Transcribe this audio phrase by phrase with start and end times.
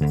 [0.00, 0.08] What's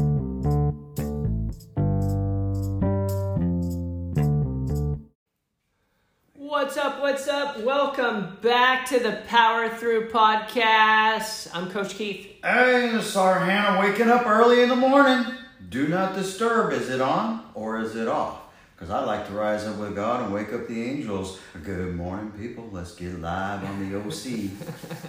[6.76, 7.00] up?
[7.00, 7.58] What's up?
[7.58, 11.50] Welcome back to the Power Through Podcast.
[11.52, 12.36] I'm Coach Keith.
[12.44, 15.24] Hey, Hannah waking up early in the morning.
[15.68, 16.72] Do not disturb.
[16.72, 18.42] Is it on or is it off?
[18.76, 21.40] Because I like to rise up with God and wake up the angels.
[21.64, 22.68] Good morning, people.
[22.70, 24.52] Let's get live on the OC.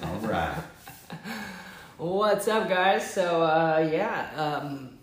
[0.03, 0.57] All right.
[2.01, 3.13] What's up, guys?
[3.13, 4.97] So, uh, yeah, um,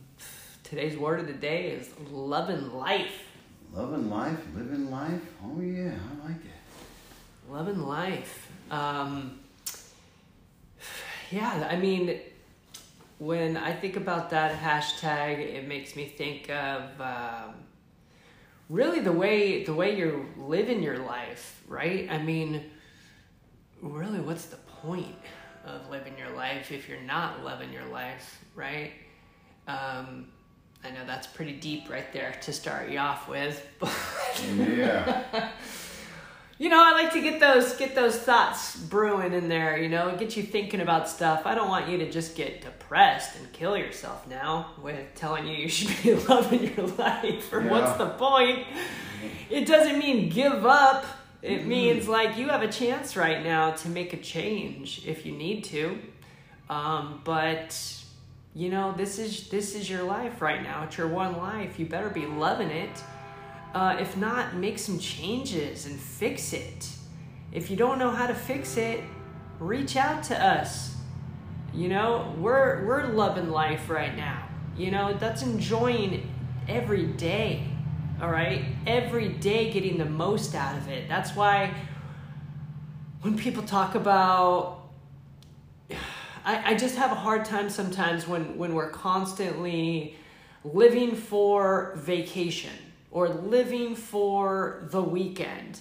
[0.65, 3.23] today's word of the day is loving life.
[3.73, 5.21] Loving life, living life.
[5.45, 7.49] Oh, yeah, I like it.
[7.49, 8.51] Loving life.
[8.73, 9.39] Um,
[11.31, 12.19] yeah, I mean,
[13.19, 17.55] when I think about that hashtag, it makes me think of um,
[18.69, 22.09] really the way the way you're living your life, right?
[22.11, 22.73] I mean,
[23.83, 25.15] really, what's the point
[25.75, 28.93] of living your life if you're not loving your life, right?
[29.67, 30.29] Um,
[30.85, 33.65] I know that's pretty deep right there to start you off with.
[34.57, 35.51] Yeah.
[36.59, 39.77] you know, I like to get those get those thoughts brewing in there.
[39.77, 41.43] You know, get you thinking about stuff.
[41.45, 45.57] I don't want you to just get depressed and kill yourself now with telling you
[45.57, 47.53] you should be loving your life.
[47.53, 48.65] Or what's the point?
[49.51, 51.05] It doesn't mean give up.
[51.41, 55.33] It means like you have a chance right now to make a change if you
[55.33, 55.99] need to.
[56.69, 57.77] Um, but
[58.55, 60.85] you know, this is this is your life right now.
[60.85, 61.79] It's your one life.
[61.79, 63.03] You better be loving it.
[63.73, 66.89] Uh, if not, make some changes and fix it.
[67.53, 69.05] If you don't know how to fix it,
[69.61, 70.97] reach out to us.
[71.73, 74.49] You know, we're we're loving life right now.
[74.77, 76.29] You know, that's enjoying
[76.69, 77.65] every day.
[78.21, 81.09] All right, every day getting the most out of it.
[81.09, 81.73] That's why
[83.21, 84.79] when people talk about
[86.45, 90.17] I, I just have a hard time sometimes when, when we're constantly
[90.65, 92.73] living for vacation
[93.13, 95.81] or living for the weekend.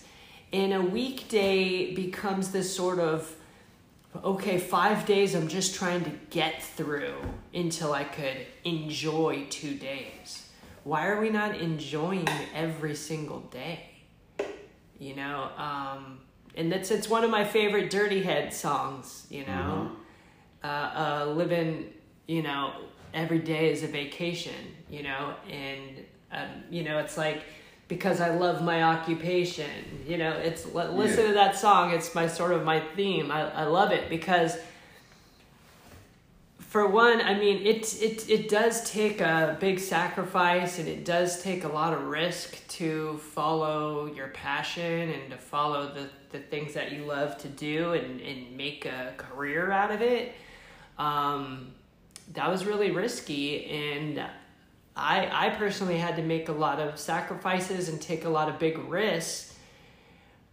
[0.54, 3.34] And a weekday becomes this sort of,
[4.24, 7.16] okay, five days I'm just trying to get through
[7.54, 10.47] until I could enjoy two days.
[10.88, 13.90] Why are we not enjoying every single day?
[14.98, 16.20] You know, um,
[16.56, 19.28] and that's it's one of my favorite Dirty Head songs.
[19.30, 19.92] You know,
[20.64, 21.92] uh, uh, living,
[22.26, 22.72] you know,
[23.14, 24.56] every day is a vacation.
[24.90, 27.44] You know, and um, you know it's like
[27.90, 29.70] because I love my occupation.
[30.08, 31.28] You know, it's li- listen Yeah.
[31.28, 31.92] to that song.
[31.92, 33.30] It's my sort of my theme.
[33.30, 34.56] I, I love it because
[36.68, 41.42] for one, I mean, it, it, it does take a big sacrifice and it does
[41.42, 46.74] take a lot of risk to follow your passion and to follow the, the things
[46.74, 50.34] that you love to do and, and make a career out of it.
[50.98, 51.72] Um,
[52.34, 53.66] that was really risky.
[53.68, 54.26] And
[54.94, 58.60] I, I personally had to make a lot of sacrifices and take a lot of
[58.60, 59.47] big risks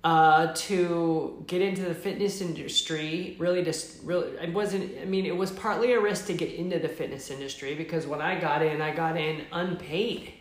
[0.04, 5.34] uh, to get into the fitness industry really just really it wasn't i mean it
[5.34, 8.80] was partly a risk to get into the fitness industry because when i got in
[8.82, 10.32] i got in unpaid.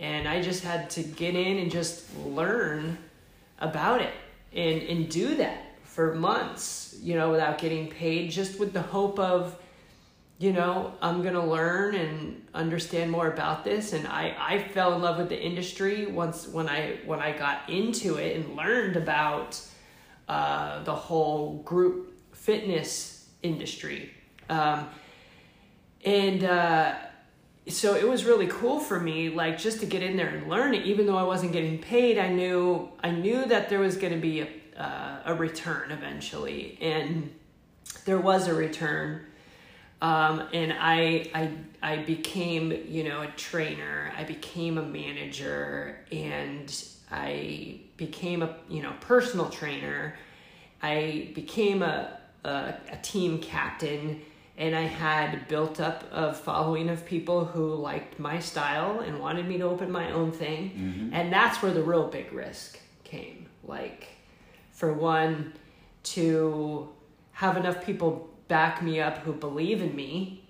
[0.00, 2.98] And i just had to get in and just learn
[3.60, 4.14] about it
[4.52, 9.18] and and do that for months you know without getting paid just with the hope
[9.18, 9.60] of
[10.38, 13.92] you know i'm gonna learn and understand more about this.
[13.92, 17.68] And i i fell in love with the industry once when i when i got
[17.68, 19.60] into it and learned about
[20.28, 24.12] uh, the whole group fitness industry.
[24.50, 24.90] Um,
[26.04, 26.96] and uh,
[27.66, 30.74] so it was really cool for me like just to get in there and learn
[30.74, 30.86] it.
[30.86, 34.18] Even though i wasn't getting paid i knew i knew that there was going to
[34.20, 34.48] be a,
[34.80, 36.78] uh, a return eventually.
[36.80, 37.34] And
[38.04, 39.24] there was a return
[40.00, 41.50] um, and I, I
[41.82, 44.12] I became you know a trainer.
[44.16, 46.72] I became a manager, and
[47.10, 50.14] I became a you know personal trainer.
[50.82, 54.22] I became a a, a team captain,
[54.56, 59.48] and I had built up a following of people who liked my style and wanted
[59.48, 63.46] me to open my own thing, and that's where the real big risk came.
[63.64, 64.06] Like,
[64.70, 65.54] for one,
[66.04, 66.88] to
[67.32, 70.44] have enough people back me up who believe in me.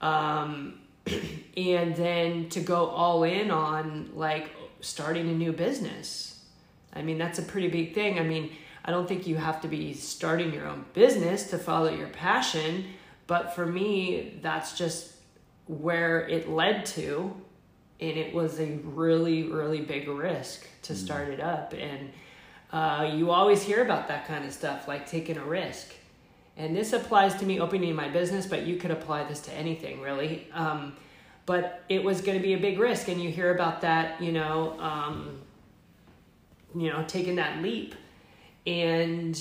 [0.00, 0.80] Um,
[1.56, 4.50] and then to go all in on like
[4.80, 6.44] starting a new business.
[6.92, 8.18] I mean that's a pretty big thing.
[8.18, 8.56] I mean
[8.86, 12.84] i don't think you have to be starting your own business to follow your passion
[13.26, 15.10] but for me that's just
[15.66, 17.34] where it led to
[17.98, 21.74] and it was a really really big risk to start it up.
[21.74, 22.10] And
[22.72, 25.92] uh, you always hear about that kind of stuff like taking a risk
[26.56, 30.00] and this applies to me opening my business, but you could apply this to anything
[30.00, 30.48] really.
[30.52, 30.94] Um,
[31.46, 34.32] but it was going to be a big risk, and you hear about that, you
[34.32, 35.40] know, um,
[36.74, 37.94] you know, taking that leap
[38.66, 39.38] and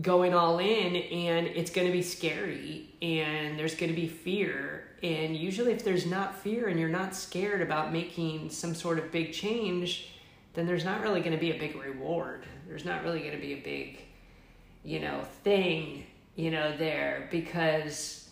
[0.00, 4.88] going all in, and it's going to be scary, and there's going to be fear.
[5.02, 9.12] And usually, if there's not fear and you're not scared about making some sort of
[9.12, 10.10] big change,
[10.54, 12.46] then there's not really going to be a big reward.
[12.66, 14.00] There's not really going to be a big,
[14.84, 18.28] you know, thing you know, there because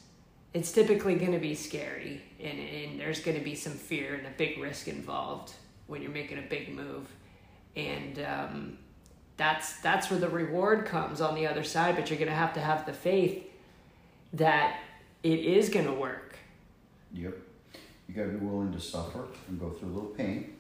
[0.53, 4.27] it's typically going to be scary and, and there's going to be some fear and
[4.27, 5.53] a big risk involved
[5.87, 7.07] when you're making a big move.
[7.75, 8.79] And um,
[9.37, 12.55] that's that's where the reward comes on the other side, but you're going to have
[12.55, 13.43] to have the faith
[14.35, 14.79] that
[15.23, 16.37] it is going to work.
[17.15, 17.35] Yep.
[18.09, 20.55] You got to be willing to suffer and go through a little pain.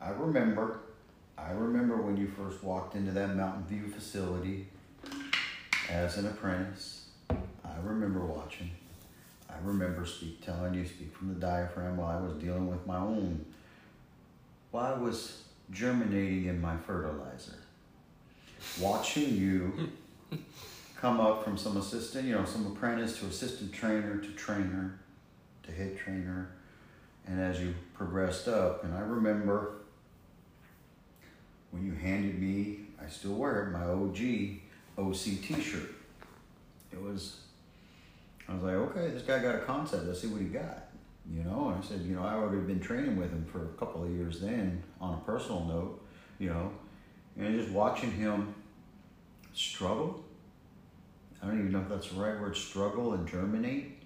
[0.00, 0.80] I remember,
[1.38, 4.68] I remember when you first walked into that Mountain View facility
[5.90, 8.70] as an apprentice, I remember watching.
[9.48, 12.98] I remember speak telling you speak from the diaphragm while I was dealing with my
[12.98, 13.44] own.
[14.70, 17.56] While I was germinating in my fertilizer.
[18.80, 19.90] Watching you
[20.96, 24.98] come up from some assistant, you know, some apprentice to assistant trainer to trainer
[25.62, 26.50] to head trainer,
[27.26, 29.72] and as you progressed up, and I remember
[31.70, 34.60] when you handed me, I still wear it, my OG
[34.98, 35.94] OC T-shirt.
[36.92, 37.40] It was,
[38.48, 40.06] I was like, okay, this guy got a concept.
[40.06, 40.84] Let's see what he got.
[41.28, 43.68] You know, and I said, you know, I already been training with him for a
[43.78, 46.06] couple of years then, on a personal note,
[46.38, 46.70] you know,
[47.36, 48.54] and just watching him
[49.52, 50.24] struggle.
[51.42, 53.98] I don't even know if that's the right word, struggle and germinate,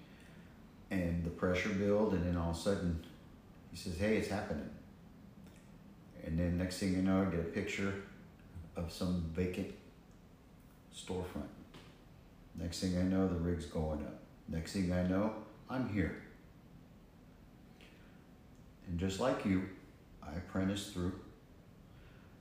[0.89, 3.03] and the pressure build, and then all of a sudden,
[3.69, 4.69] he says, "Hey, it's happening."
[6.25, 7.93] And then next thing you know, I get a picture
[8.75, 9.73] of some vacant
[10.95, 11.47] storefront.
[12.55, 14.19] Next thing I know, the rig's going up.
[14.47, 15.33] Next thing I know,
[15.69, 16.21] I'm here.
[18.87, 19.63] And just like you,
[20.21, 21.13] I apprenticed through.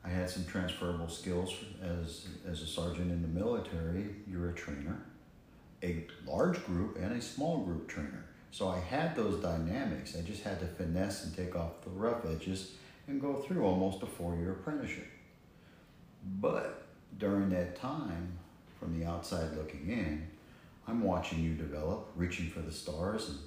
[0.04, 4.06] I had some transferable skills as, as a sergeant in the military.
[4.26, 4.98] You're a trainer,
[5.82, 8.24] a large group and a small group trainer.
[8.50, 10.16] So I had those dynamics.
[10.18, 12.72] I just had to finesse and take off the rough edges
[13.06, 15.06] and go through almost a four year apprenticeship.
[16.40, 16.86] But
[17.18, 18.38] during that time,
[18.80, 20.26] from the outside looking in,
[20.88, 23.38] I'm watching you develop, reaching for the stars and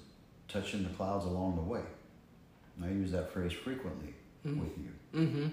[0.48, 1.82] touching the clouds along the way.
[2.78, 4.14] And I use that phrase frequently
[4.46, 4.60] mm-hmm.
[4.60, 5.20] with you.
[5.20, 5.48] Mm-hmm.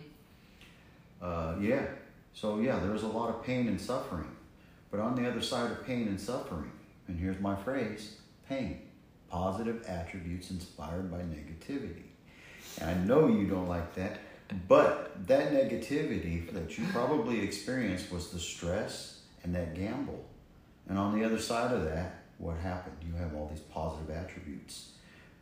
[1.22, 1.86] Uh, yeah.
[2.34, 4.30] So, yeah, there's a lot of pain and suffering.
[4.90, 6.70] But on the other side of pain and suffering,
[7.08, 8.16] and here's my phrase
[8.48, 8.82] pain,
[9.30, 12.02] positive attributes inspired by negativity.
[12.80, 14.18] And I know you don't like that,
[14.68, 20.24] but that negativity that you probably experienced was the stress and that gamble.
[20.88, 22.96] And on the other side of that, what happened?
[23.06, 24.90] You have all these positive attributes.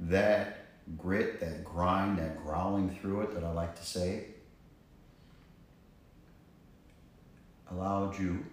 [0.01, 0.67] That
[0.97, 4.27] grit, that grind, that growling through it that I like to say,
[7.71, 8.45] allowed you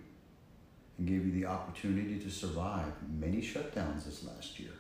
[0.98, 4.72] and gave you the opportunity to survive many shutdowns this last year.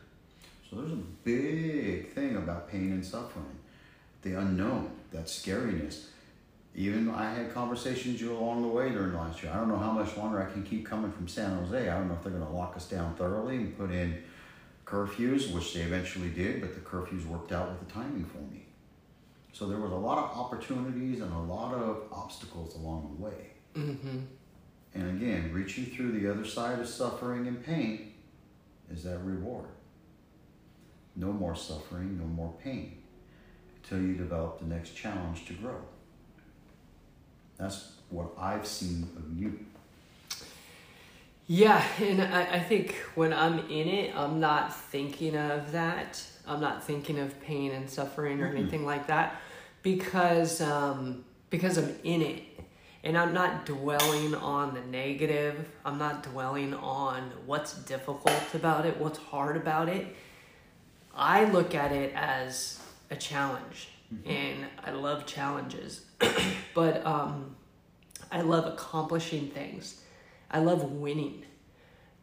[0.70, 3.60] So there's a big thing about pain and suffering,
[4.22, 6.08] the unknown, that scariness
[6.76, 9.52] even I had conversations you along the way during last year.
[9.54, 11.90] I don't know how much longer I can keep coming from San Jose.
[11.90, 14.22] I don't know if they're going to lock us down thoroughly and put in
[14.86, 18.66] curfews, which they eventually did, but the curfews worked out with the timing for me.
[19.54, 23.52] So there was a lot of opportunities and a lot of obstacles along the way.
[23.74, 24.20] Mm-hmm.
[24.96, 28.14] And again, reaching through the other side of suffering and pain
[28.92, 29.68] is that reward.
[31.16, 32.98] No more suffering, no more pain
[33.82, 35.80] until you develop the next challenge to grow.
[37.58, 39.60] That's what I've seen of you.
[41.48, 46.24] Yeah, and I, I think when I'm in it, I'm not thinking of that.
[46.48, 48.58] I'm not thinking of pain and suffering or mm-hmm.
[48.58, 49.40] anything like that
[49.84, 52.44] because um, because I'm in it
[53.04, 55.70] and I'm not dwelling on the negative.
[55.86, 60.08] I'm not dwelling on what's difficult about it, what's hard about it.
[61.16, 62.82] I look at it as
[63.12, 64.30] a challenge, mm-hmm.
[64.30, 66.02] and I love challenges.
[66.74, 67.56] But um,
[68.32, 70.02] I love accomplishing things.
[70.50, 71.44] I love winning.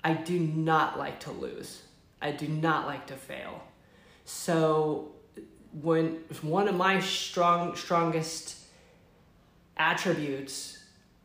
[0.05, 1.83] I do not like to lose.
[2.21, 3.63] I do not like to fail.
[4.25, 5.13] So
[5.81, 8.57] when one of my strong strongest
[9.77, 10.79] attributes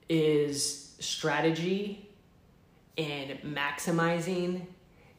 [0.09, 2.09] is strategy
[2.97, 4.65] and maximizing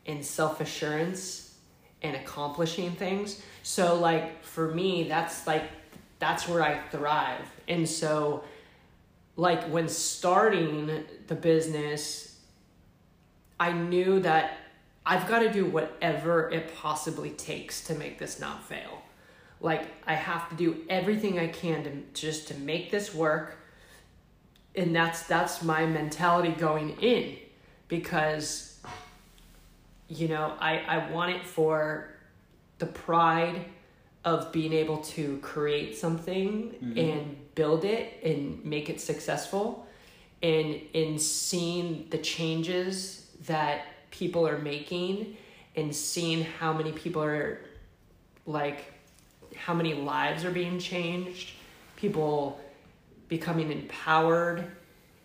[0.06, 1.54] and self-assurance
[2.02, 3.42] and accomplishing things.
[3.62, 5.64] So like for me that's like
[6.18, 7.44] that's where I thrive.
[7.68, 8.44] And so,
[9.36, 12.38] like, when starting the business,
[13.60, 14.58] I knew that
[15.04, 19.02] I've got to do whatever it possibly takes to make this not fail.
[19.60, 23.56] Like I have to do everything I can to just to make this work.
[24.74, 27.36] And that's that's my mentality going in
[27.88, 28.80] because
[30.08, 32.10] you know, I I want it for
[32.78, 33.64] the pride
[34.24, 36.98] of being able to create something mm-hmm.
[36.98, 39.86] and build it and make it successful.
[40.42, 45.36] And in seeing the changes that people are making
[45.76, 47.60] and seeing how many people are
[48.46, 48.92] like
[49.54, 51.52] how many lives are being changed
[51.96, 52.60] people
[53.28, 54.70] becoming empowered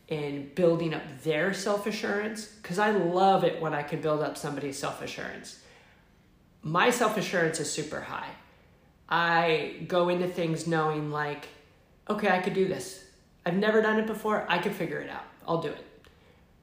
[0.09, 4.77] and building up their self-assurance because i love it when i can build up somebody's
[4.77, 5.59] self-assurance.
[6.61, 8.29] My self-assurance is super high
[9.13, 11.47] i go into things knowing like
[12.09, 13.05] okay i could do this
[13.45, 15.85] i've never done it before i could figure it out i'll do it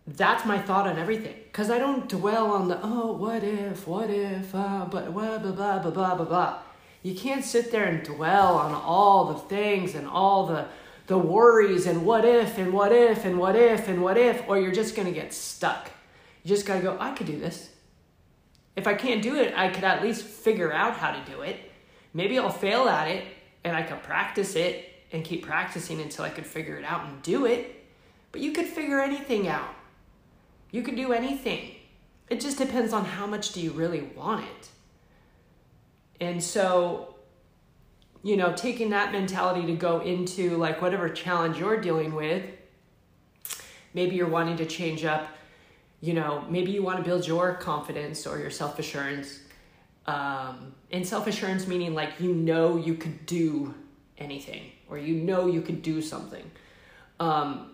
[0.07, 4.11] that's my thought on everything because I don't dwell on the oh what if what
[4.11, 6.59] if uh, but blah blah blah blah blah blah blah.
[7.03, 10.67] You can't sit there and dwell on all the things and all the
[11.07, 14.59] the worries and what if and what if and what if and what if or
[14.59, 15.91] you're just gonna get stuck.
[16.43, 16.97] You just gotta go.
[16.99, 17.71] I could do this.
[18.77, 21.70] If I can't do it, I could at least figure out how to do it.
[22.13, 23.25] Maybe I'll fail at it
[23.65, 27.23] and I could practice it and keep practicing until I could figure it out and
[27.23, 27.85] do it.
[28.33, 29.75] But you could figure anything out
[30.71, 31.75] you can do anything.
[32.29, 34.69] It just depends on how much do you really want it.
[36.21, 37.17] And so,
[38.23, 42.45] you know, taking that mentality to go into like whatever challenge you're dealing with,
[43.95, 45.29] maybe you're wanting to change up,
[46.01, 49.41] you know, maybe you want to build your confidence or your self assurance.
[50.11, 53.75] Um, and self assurance meaning like you know you could do
[54.19, 56.51] anything or you know you could do something.
[57.21, 57.71] Um,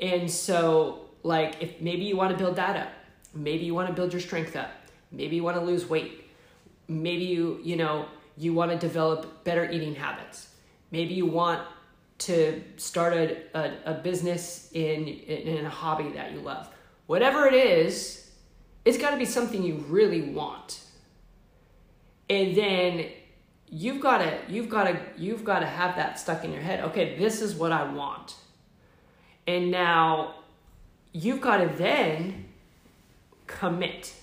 [0.00, 2.92] and so like if maybe you want to build that up
[3.34, 4.70] maybe you want to build your strength up
[5.10, 6.24] maybe you want to lose weight
[6.86, 10.48] maybe you you know you want to develop better eating habits
[10.90, 11.60] maybe you want
[12.18, 16.68] to start a, a, a business in, in a hobby that you love
[17.06, 18.30] whatever it is
[18.84, 20.80] it's got to be something you really want
[22.30, 23.06] and then
[23.68, 26.80] you've got to you've got to you've got to have that stuck in your head
[26.84, 28.36] okay this is what i want
[29.46, 30.34] and now
[31.12, 32.44] you've got to then
[33.46, 34.14] commit,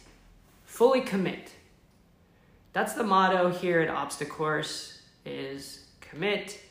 [0.63, 1.51] fully commit.
[2.73, 6.61] That's the motto here at Obstacourse is commit,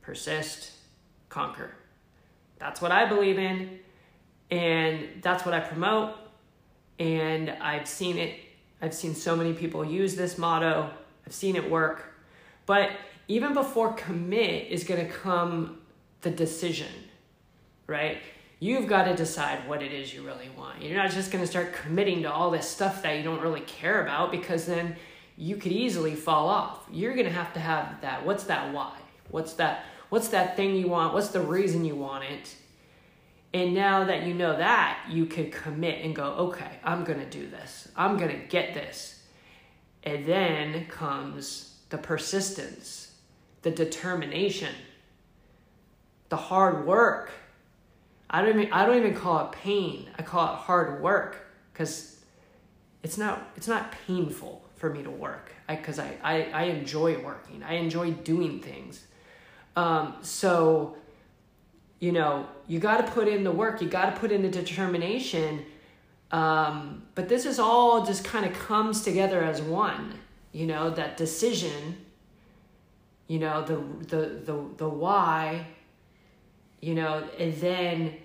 [0.00, 0.72] persist,
[1.28, 1.74] conquer.
[2.58, 3.78] That's what I believe in
[4.50, 6.14] and that's what I promote
[6.98, 8.40] and I've seen it
[8.82, 10.90] I've seen so many people use this motto.
[11.26, 12.04] I've seen it work.
[12.66, 12.90] But
[13.28, 15.80] even before commit is going to come
[16.22, 16.92] the decision,
[17.86, 18.18] right?
[18.60, 20.82] you've got to decide what it is you really want.
[20.82, 23.62] You're not just going to start committing to all this stuff that you don't really
[23.62, 24.96] care about because then
[25.36, 26.86] you could easily fall off.
[26.92, 28.96] You're going to have to have that what's that why?
[29.30, 31.14] What's that what's that thing you want?
[31.14, 32.54] What's the reason you want it?
[33.52, 37.26] And now that you know that, you could commit and go, "Okay, I'm going to
[37.26, 37.88] do this.
[37.96, 39.22] I'm going to get this."
[40.04, 43.14] And then comes the persistence,
[43.62, 44.74] the determination,
[46.28, 47.32] the hard work,
[48.30, 50.08] I don't even I don't even call it pain.
[50.16, 51.36] I call it hard work
[51.72, 52.20] because
[53.02, 57.62] it's not it's not painful for me to work I, I, I, I enjoy working.
[57.62, 59.06] I enjoy doing things.
[59.76, 60.96] Um, so
[62.00, 63.80] you know you got to put in the work.
[63.80, 65.64] You got to put in the determination.
[66.32, 70.18] Um, but this is all just kind of comes together as one.
[70.52, 71.98] You know that decision.
[73.28, 73.76] You know the
[74.06, 75.66] the the the why
[76.80, 78.16] you know and then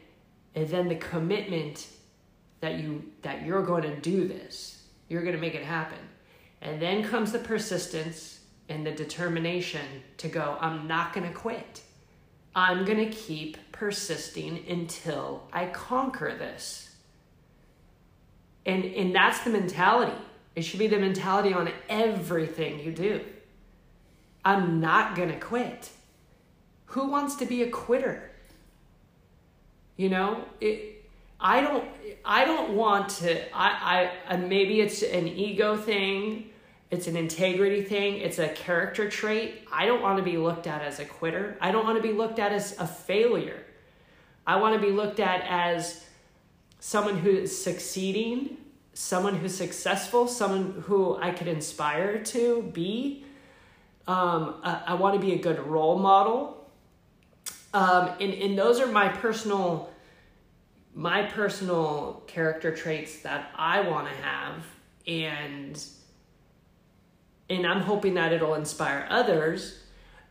[0.55, 1.87] and then the commitment
[2.61, 5.97] that you that you're going to do this you're going to make it happen
[6.61, 8.39] and then comes the persistence
[8.69, 9.85] and the determination
[10.17, 11.81] to go i'm not going to quit
[12.55, 16.95] i'm going to keep persisting until i conquer this
[18.65, 20.17] and and that's the mentality
[20.55, 23.21] it should be the mentality on everything you do
[24.43, 25.89] i'm not going to quit
[26.87, 28.31] who wants to be a quitter
[29.97, 30.91] you know, it.
[31.39, 31.87] I don't.
[32.23, 33.55] I don't want to.
[33.55, 34.11] I.
[34.27, 34.33] I.
[34.33, 36.49] Uh, maybe it's an ego thing.
[36.91, 38.17] It's an integrity thing.
[38.17, 39.67] It's a character trait.
[39.71, 41.57] I don't want to be looked at as a quitter.
[41.59, 43.64] I don't want to be looked at as a failure.
[44.47, 46.05] I want to be looked at as
[46.79, 48.57] someone who is succeeding,
[48.93, 53.25] someone who's successful, someone who I could inspire to be.
[54.07, 56.69] Um, I, I want to be a good role model.
[57.73, 59.89] Um, and, and those are my personal
[60.97, 64.65] my personal character traits that I want to have
[65.05, 65.85] and
[67.49, 69.81] and I'm hoping that it'll inspire others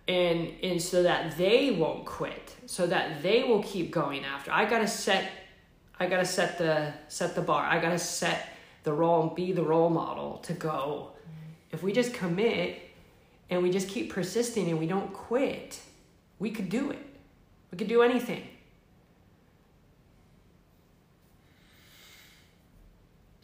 [0.07, 4.53] and and so that they won't quit so that they will keep going after.
[4.53, 5.31] I got to set
[5.99, 7.65] I got to set the set the bar.
[7.65, 8.51] I got to set
[8.83, 11.13] the role and be the role model to go.
[11.73, 12.81] If we just commit
[13.51, 15.81] and we just keep persisting and we don't quit
[16.39, 16.99] we could do it.
[17.71, 18.47] We could do anything.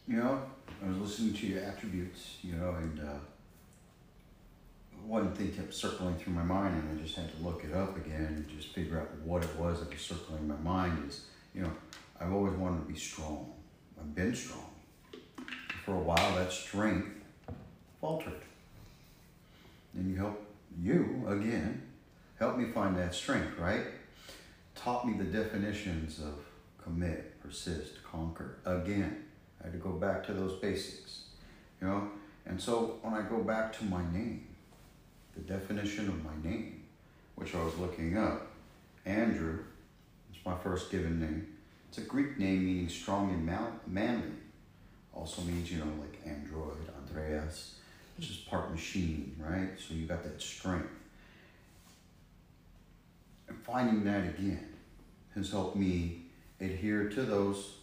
[0.07, 0.41] You know,
[0.83, 3.19] I was listening to your attributes, you know, and uh,
[5.05, 7.97] one thing kept circling through my mind, and I just had to look it up
[7.97, 11.09] again and just figure out what it was that was circling my mind.
[11.09, 11.71] Is you know,
[12.19, 13.53] I've always wanted to be strong.
[13.99, 14.71] I've been strong.
[15.85, 17.09] For a while, that strength
[17.99, 18.41] faltered.
[19.93, 20.41] And you help
[20.79, 21.81] you again,
[22.39, 23.87] help me find that strength, right?
[24.75, 26.33] Taught me the definitions of
[26.81, 29.25] commit, persist, conquer again
[29.61, 31.25] I had to go back to those basics,
[31.79, 32.09] you know.
[32.45, 34.47] And so when I go back to my name,
[35.41, 36.83] the definition of my name,
[37.35, 38.47] which I was looking up,
[39.05, 39.59] Andrew,
[40.33, 41.47] it's my first given name.
[41.89, 43.45] It's a Greek name meaning strong and
[43.87, 44.31] manly.
[45.13, 47.75] Also means, you know, like android, Andreas,
[48.17, 49.69] which is part machine, right?
[49.77, 50.87] So you got that strength.
[53.47, 54.69] And finding that again
[55.35, 56.21] has helped me
[56.61, 57.73] adhere to those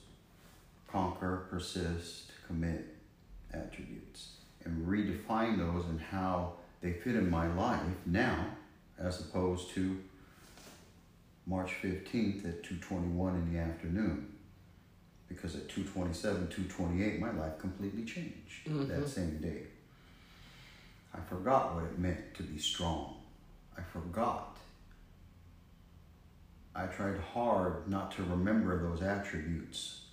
[0.91, 2.95] conquer, persist, commit
[3.53, 4.29] attributes
[4.65, 8.47] and redefine those and how they fit in my life now
[8.99, 9.99] as opposed to
[11.47, 14.35] March 15th at 2:21 in the afternoon
[15.29, 18.87] because at 2:27 2:28 my life completely changed mm-hmm.
[18.87, 19.63] that same day
[21.15, 23.17] I forgot what it meant to be strong
[23.77, 24.59] I forgot
[26.75, 30.09] I tried hard not to remember those attributes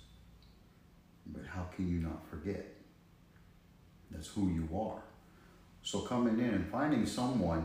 [1.32, 2.74] but how can you not forget?
[4.10, 5.02] That's who you are.
[5.86, 7.64] So coming in and finding someone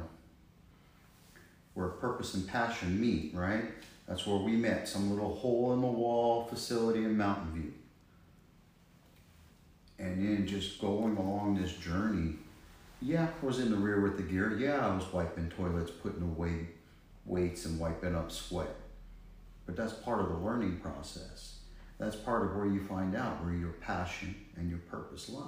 [1.73, 3.63] where purpose and passion meet, right?
[4.07, 7.73] That's where we met, some little hole in the wall facility in Mountain View.
[9.97, 12.35] And then just going along this journey.
[13.01, 14.55] Yeah, I was in the rear with the gear.
[14.55, 16.67] Yeah, I was wiping toilets, putting away
[17.25, 18.75] weights and wiping up sweat.
[19.65, 21.55] But that's part of the learning process.
[21.97, 25.47] That's part of where you find out where your passion and your purpose lie.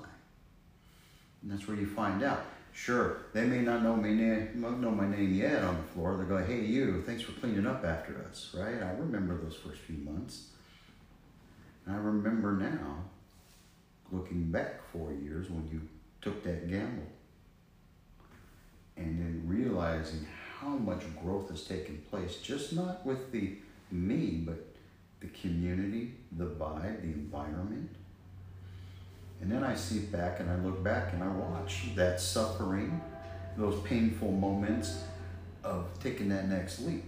[1.44, 2.44] And that's where you find out.
[2.74, 6.18] Sure, they may not know my name, know my name yet on the floor.
[6.18, 7.04] They go, "Hey, you!
[7.06, 8.82] Thanks for cleaning up after us." Right?
[8.82, 10.50] I remember those first few months.
[11.86, 13.04] And I remember now,
[14.12, 15.82] looking back four years when you
[16.22, 17.12] took that gamble,
[18.98, 20.26] and then realizing
[20.60, 23.58] how much growth has taken place, just not with the
[23.92, 24.66] me, but
[25.20, 27.90] the community, the vibe, the environment.
[29.44, 33.02] And then I sit back and I look back and I watch that suffering,
[33.58, 35.04] those painful moments
[35.66, 37.04] of taking that next leap.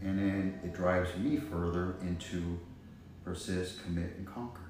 [0.00, 2.58] And then it drives me further into
[3.26, 4.62] persist, commit, and conquer.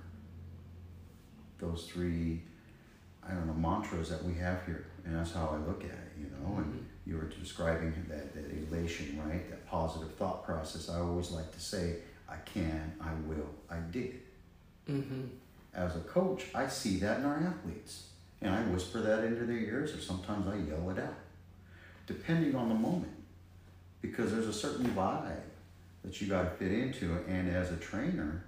[1.60, 2.42] Those three,
[3.22, 4.86] I don't know, mantras that we have here.
[5.04, 6.56] And that's how I look at it, you know.
[6.56, 7.08] And mm-hmm.
[7.08, 9.48] you were describing that, that elation, right?
[9.48, 10.88] That positive thought process.
[10.88, 14.22] I always like to say, I can, I will, I did.
[14.90, 15.26] Mm-hmm.
[15.76, 18.08] As a coach, I see that in our athletes.
[18.40, 21.14] And I whisper that into their ears, or sometimes I yell it out,
[22.06, 23.12] depending on the moment.
[24.02, 25.40] Because there's a certain vibe
[26.02, 27.18] that you got to fit into.
[27.28, 28.44] And as a trainer,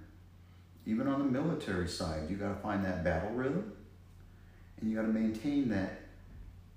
[0.85, 3.73] even on the military side, you got to find that battle rhythm
[4.79, 6.01] and you got to maintain that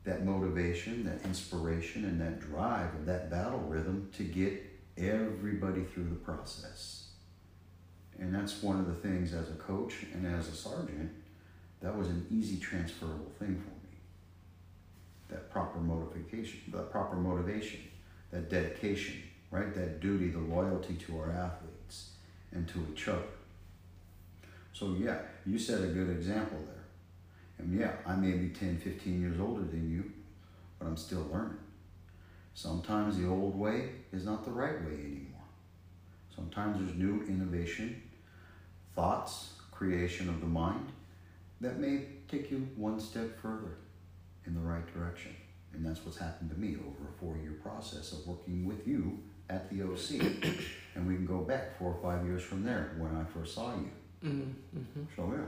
[0.05, 4.61] that motivation, that inspiration, and that drive of that battle rhythm to get
[4.99, 7.02] everybody through the process.
[8.19, 11.11] And that's one of the things as a coach and as a sergeant,
[11.81, 13.97] that was an easy transferable thing for me.
[15.29, 17.81] That proper motivation, that proper motivation,
[18.31, 19.75] that dedication, right?
[19.75, 22.11] That duty, the loyalty to our athletes
[22.53, 23.23] and to each other.
[24.73, 26.85] So yeah, you set a good example there.
[27.59, 30.11] And yeah, I may be 10, 15 years older than you,
[30.79, 31.59] but I'm still learning.
[32.55, 35.32] Sometimes the old way is not the right way anymore.
[36.35, 38.03] Sometimes there's new innovation,
[38.95, 40.93] thoughts, creation of the mind
[41.61, 43.77] that may take you one step further
[44.47, 45.35] in the right direction.
[45.75, 49.19] And that's what's happened to me over a four year process of working with you
[49.49, 50.21] at the OC.
[50.95, 53.75] and we can go back four or five years from there when I first saw
[53.75, 53.91] you.
[54.25, 54.79] Mm-hmm.
[54.79, 55.03] mm-hmm.
[55.17, 55.45] So, yeah,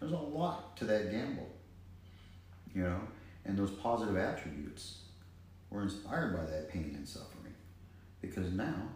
[0.00, 1.48] there's a lot to that gamble,
[2.74, 3.00] you know,
[3.44, 4.98] and those positive attributes
[5.70, 7.54] were inspired by that pain and suffering
[8.20, 8.88] because now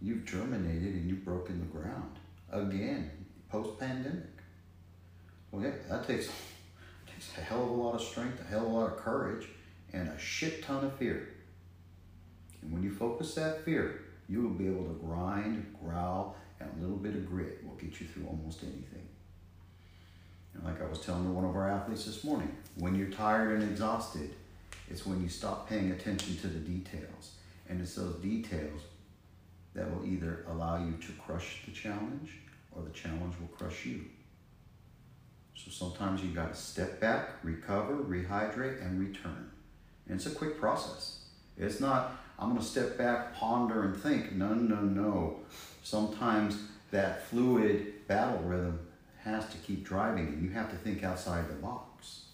[0.00, 2.18] you've germinated and you've broken the ground
[2.50, 3.10] again
[3.48, 4.24] post pandemic.
[5.50, 6.28] Well, yeah, that takes
[7.06, 9.46] takes a hell of a lot of strength, a hell of a lot of courage,
[9.92, 11.28] and a shit ton of fear.
[12.62, 16.80] And when you focus that fear, you will be able to grind, growl, and a
[16.80, 19.06] little bit of grit will get you through almost anything.
[20.54, 23.70] And like I was telling one of our athletes this morning, when you're tired and
[23.70, 24.34] exhausted,
[24.90, 27.32] it's when you stop paying attention to the details.
[27.68, 28.82] And it's those details
[29.76, 32.38] that will either allow you to crush the challenge
[32.72, 34.06] or the challenge will crush you.
[35.54, 39.50] So sometimes you got to step back, recover, rehydrate, and return.
[40.08, 41.20] And it's a quick process.
[41.58, 44.32] It's not, I'm going to step back, ponder, and think.
[44.32, 45.40] No, no, no.
[45.82, 46.58] Sometimes
[46.90, 48.80] that fluid battle rhythm
[49.24, 52.26] has to keep driving, and you have to think outside the box.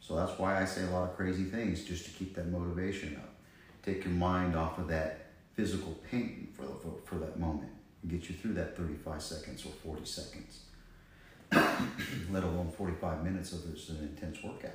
[0.00, 3.16] So that's why I say a lot of crazy things just to keep that motivation
[3.16, 3.30] up.
[3.84, 5.21] Take your mind off of that
[5.54, 7.70] physical pain for, the, for, for that moment
[8.02, 10.60] and get you through that 35 seconds or 40 seconds,
[12.30, 14.70] let alone 45 minutes of this an intense workout.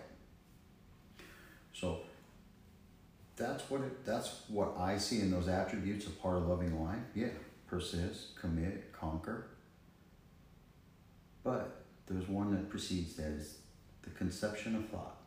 [1.73, 1.99] So
[3.35, 7.03] that's what it, that's what I see in those attributes of part of loving life.
[7.13, 7.29] Yeah,
[7.67, 9.47] persist, commit, conquer.
[11.43, 13.57] But there's one that precedes that is
[14.01, 15.17] the conception of thought.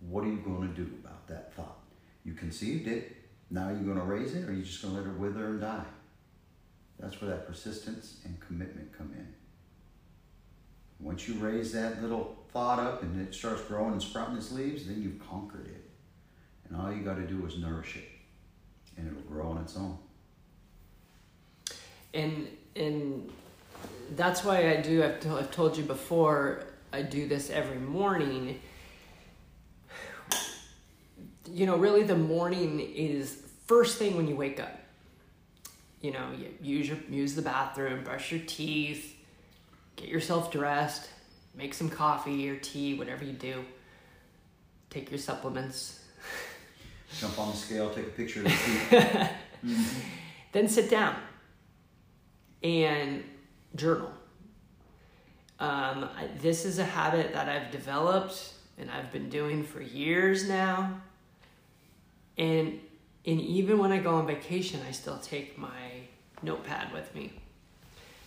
[0.00, 1.78] What are you going to do about that thought?
[2.24, 3.16] You conceived it,
[3.50, 5.46] now you're going to raise it, or you're you just going to let it wither
[5.46, 5.84] and die?
[6.98, 9.34] That's where that persistence and commitment come in.
[11.00, 14.86] Once you raise that little thought up and it starts growing and sprouting its leaves,
[14.86, 15.88] then you've conquered it.
[16.68, 18.08] And all you got to do is nourish it,
[18.96, 19.96] and it'll grow on its own.
[22.12, 23.30] And and
[24.16, 25.02] that's why I do.
[25.04, 26.64] I've, I've told you before.
[26.92, 28.60] I do this every morning.
[31.52, 34.78] You know, really, the morning is first thing when you wake up
[36.00, 39.16] you know, you use your use the bathroom, brush your teeth,
[39.96, 41.08] get yourself dressed,
[41.54, 43.64] make some coffee or tea, whatever you do.
[44.90, 46.04] Take your supplements.
[47.18, 49.00] Jump on the scale, take a picture of the feet.
[49.00, 50.00] mm-hmm.
[50.52, 51.14] Then sit down
[52.62, 53.22] and
[53.76, 54.10] journal.
[55.60, 60.48] Um, I, this is a habit that I've developed and I've been doing for years
[60.48, 61.02] now.
[62.38, 62.80] And
[63.26, 66.06] and even when I go on vacation, I still take my
[66.42, 67.32] notepad with me.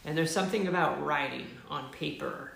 [0.06, 2.54] And there's something about writing on paper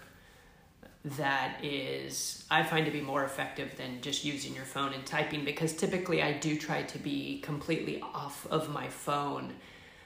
[1.03, 5.45] that is, I find to be more effective than just using your phone and typing
[5.45, 9.53] because typically I do try to be completely off of my phone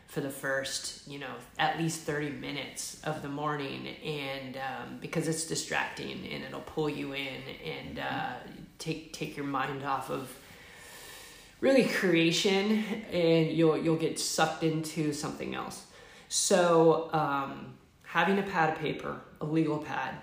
[0.08, 3.88] for the first, you know, at least 30 minutes of the morning.
[4.04, 8.34] And um, because it's distracting and it'll pull you in and uh,
[8.78, 10.36] take, take your mind off of
[11.62, 15.86] really creation and you'll you'll get sucked into something else.
[16.30, 20.16] So um, having a pad of paper a legal pad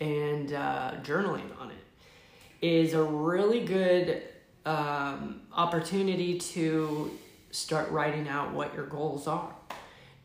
[0.00, 4.22] and uh, journaling on it is a really good
[4.66, 7.16] um, opportunity to
[7.50, 9.54] start writing out what your goals are.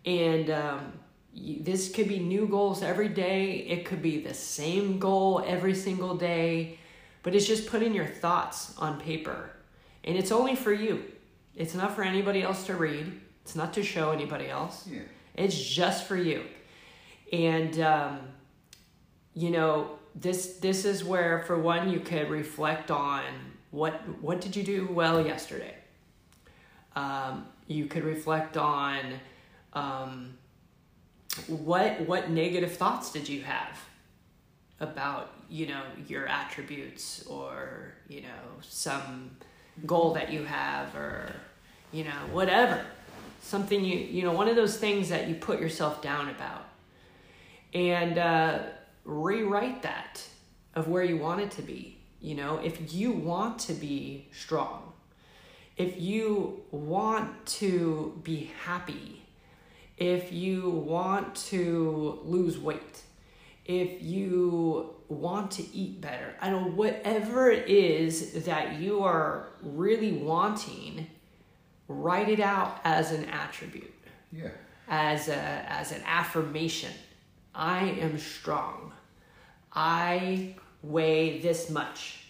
[0.05, 0.93] And um,
[1.33, 3.65] this could be new goals every day.
[3.69, 6.79] It could be the same goal every single day.
[7.21, 9.51] But it's just putting your thoughts on paper
[10.03, 11.03] and it's only for you.
[11.55, 13.19] It's not for anybody else to read.
[13.43, 14.87] It's not to show anybody else.
[14.87, 15.01] Yeah.
[15.35, 16.43] It's just for you.
[17.31, 18.19] And um,
[19.33, 23.23] you know, this this is where for one you could reflect on
[23.71, 25.75] what what did you do well yesterday.
[26.95, 28.99] Um, you could reflect on
[29.73, 30.37] um,
[31.47, 33.79] what what negative thoughts did you have
[34.79, 39.31] about you know your attributes or you know some
[39.85, 41.31] goal that you have or
[41.91, 42.85] you know whatever.
[43.41, 46.65] Something you you know one of those things that you put yourself down about.
[47.73, 48.59] And uh,
[49.03, 50.23] rewrite that
[50.75, 51.97] of where you want it to be.
[52.21, 54.93] You know if you want to be strong
[55.77, 59.23] if you want to be happy
[59.97, 63.01] if you want to lose weight
[63.65, 66.35] if you want to eat better.
[66.41, 71.07] I don't know, whatever it is that you are really wanting,
[71.87, 73.93] write it out as an attribute.
[74.31, 74.49] Yeah.
[74.87, 76.91] As a as an affirmation.
[77.55, 78.91] I am strong.
[79.71, 82.25] I weigh this much.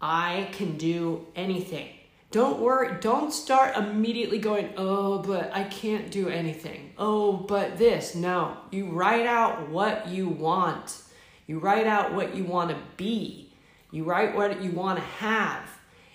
[0.00, 1.88] I can do anything.
[2.30, 6.92] Don't worry, don't start immediately going, oh, but I can't do anything.
[6.96, 8.14] Oh, but this.
[8.14, 11.02] No, you write out what you want.
[11.48, 13.52] You write out what you want to be.
[13.90, 15.68] You write what you want to have.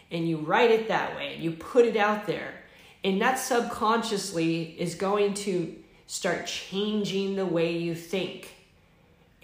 [0.09, 2.53] And you write it that way and you put it out there.
[3.03, 5.75] And that subconsciously is going to
[6.07, 8.53] start changing the way you think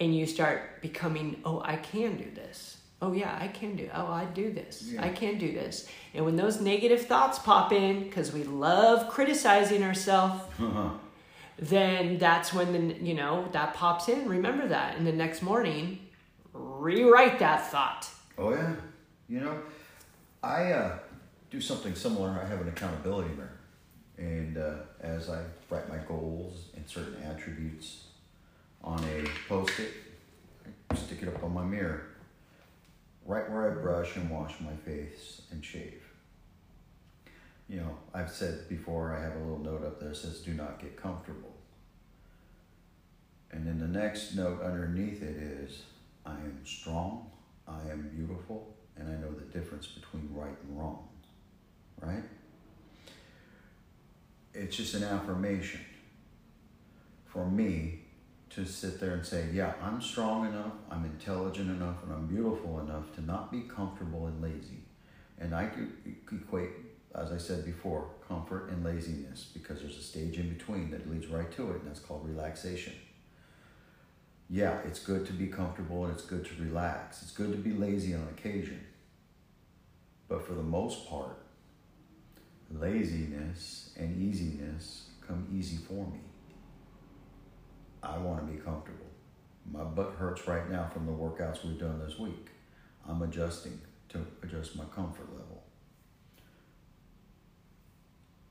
[0.00, 2.78] and you start becoming, oh, I can do this.
[3.02, 3.90] Oh, yeah, I can do.
[3.92, 4.84] Oh, I do this.
[4.86, 5.04] Yeah.
[5.04, 5.88] I can do this.
[6.14, 10.40] And when those negative thoughts pop in, because we love criticizing ourselves,
[11.58, 14.28] then that's when the you know that pops in.
[14.28, 15.98] Remember that, and the next morning,
[16.52, 18.08] rewrite that thought.
[18.38, 18.74] Oh yeah,
[19.28, 19.58] you know,
[20.42, 20.98] I uh,
[21.50, 22.30] do something similar.
[22.30, 23.58] I have an accountability mirror,
[24.16, 28.04] and uh, as I write my goals and certain attributes
[28.82, 29.90] on a post-it,
[30.90, 32.02] I stick it up on my mirror,
[33.24, 36.02] right where I brush and wash my face and shave.
[37.68, 39.16] You know, I've said before.
[39.16, 41.54] I have a little note up there says, "Do not get comfortable."
[43.50, 45.82] And then the next note underneath it is,
[46.24, 47.30] I am strong,
[47.68, 51.08] I am beautiful, and I know the difference between right and wrong.
[52.00, 52.24] Right?
[54.54, 55.80] It's just an affirmation
[57.26, 58.01] for me
[58.54, 62.80] to sit there and say, yeah, I'm strong enough, I'm intelligent enough, and I'm beautiful
[62.80, 64.82] enough to not be comfortable and lazy.
[65.38, 65.92] And I could
[66.30, 66.70] equate,
[67.14, 71.26] as I said before, comfort and laziness because there's a stage in between that leads
[71.26, 72.92] right to it, and that's called relaxation
[74.52, 77.22] yeah, it's good to be comfortable and it's good to relax.
[77.22, 78.84] It's good to be lazy on occasion.
[80.28, 81.38] But for the most part,
[82.70, 86.20] laziness and easiness come easy for me.
[88.02, 89.06] I want to be comfortable.
[89.70, 92.48] My butt hurts right now from the workouts we've done this week.
[93.08, 95.62] I'm adjusting to adjust my comfort level.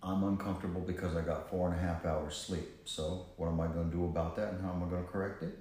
[0.04, 2.68] I'm uncomfortable because I got four and a half hours sleep.
[2.86, 5.12] So, what am I going to do about that and how am I going to
[5.12, 5.58] correct it?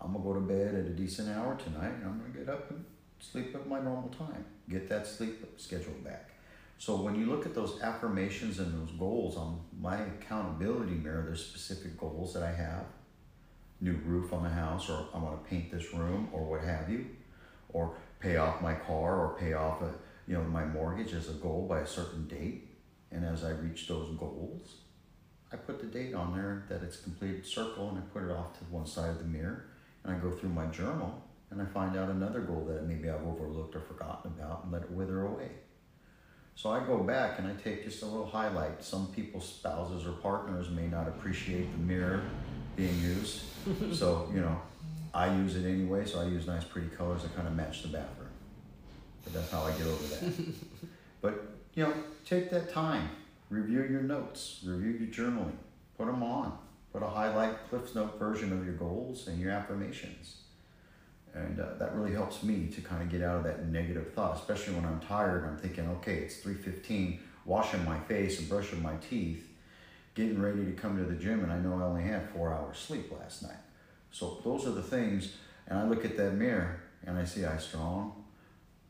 [0.00, 2.70] I'm gonna go to bed at a decent hour tonight, and I'm gonna get up
[2.70, 2.84] and
[3.18, 4.44] sleep at my normal time.
[4.68, 6.29] Get that sleep schedule back.
[6.80, 11.44] So when you look at those affirmations and those goals on my accountability mirror, there's
[11.44, 12.86] specific goals that I have.
[13.82, 16.88] New roof on the house, or I want to paint this room, or what have
[16.88, 17.04] you,
[17.68, 19.92] or pay off my car, or pay off a
[20.26, 22.70] you know my mortgage as a goal by a certain date.
[23.12, 24.76] And as I reach those goals,
[25.52, 28.58] I put the date on there that it's completed circle, and I put it off
[28.58, 29.66] to one side of the mirror
[30.02, 33.26] and I go through my journal and I find out another goal that maybe I've
[33.26, 35.50] overlooked or forgotten about and let it wither away.
[36.60, 38.84] So I go back and I take just a little highlight.
[38.84, 42.20] Some people's spouses or partners may not appreciate the mirror
[42.76, 43.44] being used.
[43.94, 44.60] so, you know,
[45.14, 47.88] I use it anyway, so I use nice pretty colors that kind of match the
[47.88, 48.28] bathroom.
[49.24, 50.34] But that's how I get over that.
[51.22, 51.94] but, you know,
[52.26, 53.08] take that time,
[53.48, 55.56] review your notes, review your journaling,
[55.96, 56.58] put them on.
[56.92, 60.39] Put a highlight Cliff's Note version of your goals and your affirmations.
[61.34, 64.36] And uh, that really helps me to kind of get out of that negative thought,
[64.36, 65.44] especially when I'm tired.
[65.44, 69.48] I'm thinking, okay, it's 3.15, washing my face and brushing my teeth,
[70.14, 72.78] getting ready to come to the gym, and I know I only had four hours
[72.78, 73.52] sleep last night.
[74.10, 75.36] So those are the things,
[75.68, 78.20] and I look at that mirror and I see I'm strong,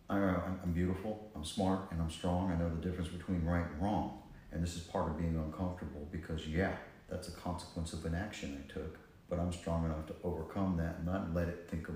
[0.08, 2.50] I'm beautiful, I'm smart, and I'm strong.
[2.50, 4.18] I know the difference between right and wrong.
[4.52, 6.72] And this is part of being uncomfortable because, yeah,
[7.08, 8.98] that's a consequence of an action I took.
[9.28, 11.94] But I'm strong enough to overcome that and not let it think of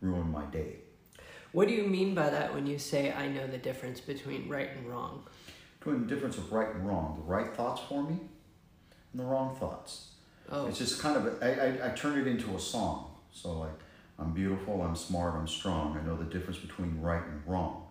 [0.00, 0.76] ruin my day.
[1.52, 4.70] What do you mean by that when you say I know the difference between right
[4.76, 5.24] and wrong?
[5.78, 8.18] Between the difference of right and wrong, the right thoughts for me
[9.12, 10.08] and the wrong thoughts.
[10.50, 10.66] Oh.
[10.66, 13.10] It's just kind of a, I, I, I turn it into a song.
[13.32, 13.78] So like
[14.18, 15.96] I'm beautiful, I'm smart, I'm strong.
[15.96, 17.86] I know the difference between right and wrong.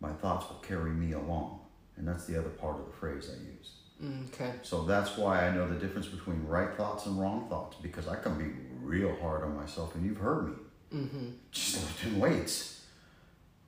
[0.00, 1.60] My thoughts will carry me along.
[1.96, 3.72] And that's the other part of the phrase I use.
[4.02, 4.52] Mm, okay.
[4.62, 8.16] So that's why I know the difference between right thoughts and wrong thoughts because I
[8.16, 10.52] can be real hard on myself, and you've heard me.
[10.94, 11.30] Mm-hmm.
[11.50, 12.84] Just lifting weights.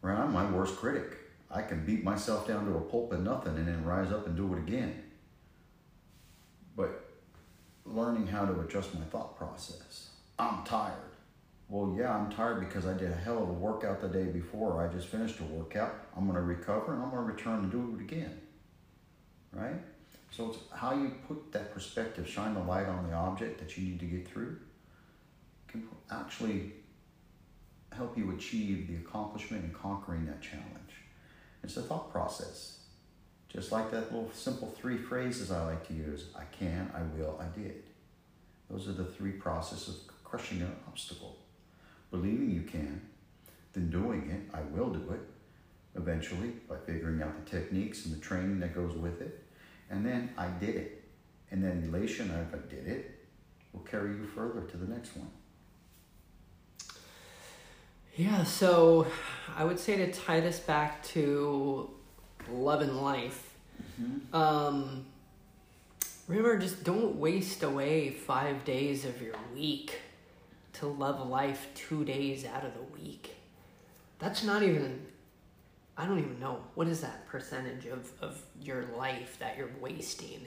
[0.00, 1.16] Right, I'm my worst critic.
[1.50, 4.37] I can beat myself down to a pulp and nothing, and then rise up and
[4.37, 5.02] do it again.
[6.76, 7.09] But
[7.85, 10.11] learning how to adjust my thought process.
[10.38, 10.94] I'm tired.
[11.68, 14.87] Well, yeah, I'm tired because I did a hell of a workout the day before.
[14.87, 15.94] I just finished a workout.
[16.16, 18.40] I'm going to recover and I'm going to return and do it again.
[19.52, 19.76] Right?
[20.31, 23.85] So it's how you put that perspective, shine the light on the object that you
[23.85, 24.59] need to get through,
[25.66, 26.72] can actually
[27.94, 31.03] help you achieve the accomplishment and conquering that challenge.
[31.62, 32.79] It's a thought process.
[33.48, 37.40] Just like that little simple three phrases I like to use I can, I will,
[37.40, 37.83] I did.
[38.70, 41.38] Those are the three processes of crushing an obstacle.
[42.11, 43.01] Believing you can,
[43.72, 45.20] then doing it, I will do it,
[45.96, 49.44] eventually by figuring out the techniques and the training that goes with it
[49.90, 51.05] and then I did it.
[51.51, 53.27] And then elation of I did it
[53.72, 55.31] will carry you further to the next one.
[58.18, 59.07] Yeah, so
[59.57, 61.88] I would say to tie this back to
[62.50, 63.54] love and life.
[64.00, 64.37] Mm-hmm.
[64.37, 65.07] Um,
[66.28, 69.98] Remember, just don't waste away five days of your week
[70.74, 73.35] to love life two days out of the week.
[74.18, 75.07] That's not even,
[75.96, 76.61] I don't even know.
[76.74, 80.46] What is that percentage of, of your life that you're wasting?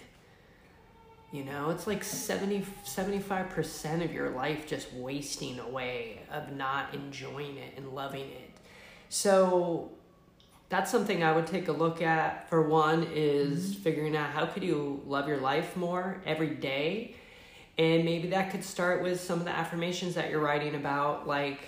[1.32, 7.58] You know, it's like 70, 75% of your life just wasting away of not enjoying
[7.58, 8.52] it and loving it.
[9.08, 9.92] So
[10.68, 12.50] that's something I would take a look at.
[12.50, 13.82] For one, is mm-hmm.
[13.84, 17.16] figuring out how could you love your life more every day,
[17.78, 21.62] and maybe that could start with some of the affirmations that you're writing about, like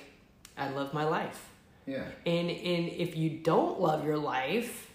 [0.57, 1.49] I love my life.
[1.85, 2.05] Yeah.
[2.25, 4.89] And and if you don't love your life,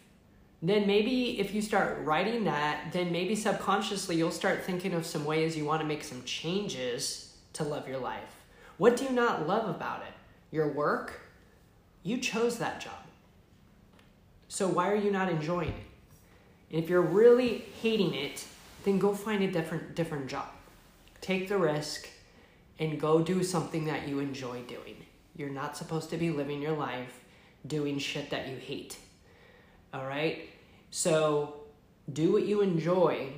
[0.61, 5.25] then maybe if you start writing that, then maybe subconsciously you'll start thinking of some
[5.25, 8.43] ways you want to make some changes to love your life.
[8.77, 10.15] What do you not love about it?
[10.51, 11.21] Your work?
[12.03, 12.93] You chose that job.
[14.49, 15.75] So why are you not enjoying it?
[16.71, 18.45] And if you're really hating it,
[18.85, 20.49] then go find a different different job.
[21.21, 22.09] Take the risk
[22.79, 24.97] and go do something that you enjoy doing.
[25.37, 27.21] You're not supposed to be living your life
[27.67, 28.97] doing shit that you hate.
[29.93, 30.49] All right?
[30.91, 31.61] So
[32.13, 33.33] do what you enjoy,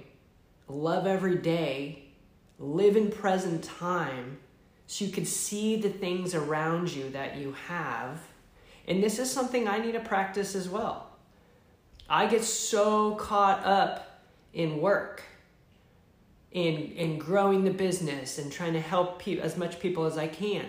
[0.68, 2.04] love every day,
[2.58, 4.38] live in present time
[4.86, 8.20] so you can see the things around you that you have
[8.90, 11.06] and this is something I need to practice as well.
[12.08, 15.22] I get so caught up in work,
[16.50, 20.26] in, in growing the business and trying to help pe- as much people as I
[20.26, 20.66] can.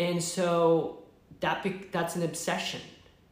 [0.00, 1.04] And so
[1.38, 2.80] that be- that's an obsession.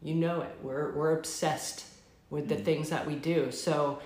[0.03, 0.57] You know it.
[0.63, 1.85] We're, we're obsessed
[2.31, 2.65] with the mm.
[2.65, 3.51] things that we do.
[3.51, 4.01] So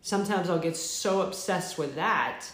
[0.00, 2.46] sometimes I'll get so obsessed with that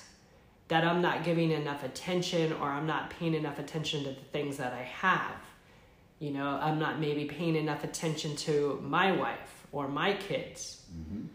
[0.68, 4.59] that I'm not giving enough attention or I'm not paying enough attention to the things
[4.59, 5.37] that I have.
[6.18, 11.27] You know, I'm not maybe paying enough attention to my wife or my kids, mm-hmm.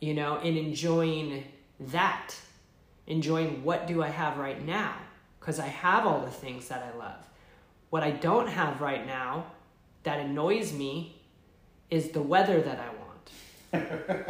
[0.00, 1.44] you know, and enjoying
[1.80, 2.34] that,
[3.06, 4.94] enjoying what do I have right now?
[5.40, 7.26] Because I have all the things that I love.
[7.90, 9.46] What I don't have right now
[10.06, 11.20] that annoys me
[11.90, 14.22] is the weather that I want.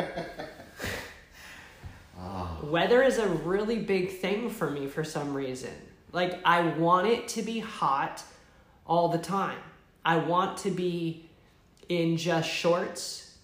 [2.18, 2.60] oh.
[2.64, 5.74] Weather is a really big thing for me for some reason.
[6.12, 8.24] Like, I want it to be hot
[8.86, 9.58] all the time.
[10.02, 11.28] I want to be
[11.90, 13.36] in just shorts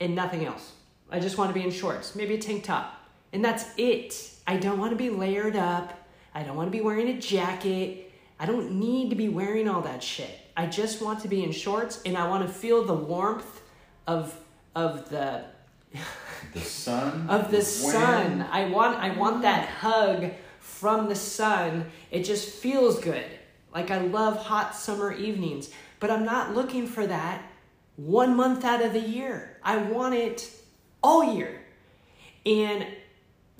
[0.00, 0.72] and nothing else.
[1.12, 3.08] I just want to be in shorts, maybe a tank top.
[3.32, 4.32] And that's it.
[4.48, 6.08] I don't want to be layered up.
[6.34, 8.10] I don't want to be wearing a jacket.
[8.40, 10.40] I don't need to be wearing all that shit.
[10.56, 13.60] I just want to be in shorts and I want to feel the warmth
[14.06, 14.38] of
[14.74, 15.44] of the
[16.52, 18.42] the sun of the, the sun.
[18.50, 21.86] I want I want that hug from the sun.
[22.10, 23.26] It just feels good.
[23.74, 27.42] Like I love hot summer evenings, but I'm not looking for that
[27.96, 29.58] one month out of the year.
[29.62, 30.50] I want it
[31.02, 31.60] all year.
[32.44, 32.86] And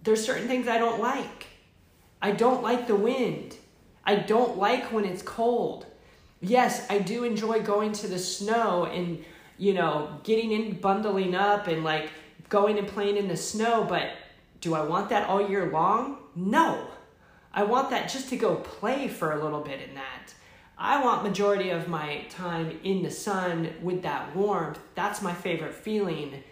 [0.03, 1.47] there's certain things I don't like.
[2.23, 3.57] I don't like the wind.
[4.05, 5.87] I don't like when it's cold.
[6.41, 9.25] Yes, I do enjoy going to the snow and,
[9.59, 12.11] you know, getting in, bundling up and like
[12.49, 14.11] going and playing in the snow, but
[14.61, 16.19] do I want that all year long?
[16.35, 16.89] No.
[17.53, 20.35] I want that just to go play for a little bit in that.
[20.79, 24.79] I want majority of my time in the sun with that warmth.
[24.95, 26.45] That's my favorite feeling.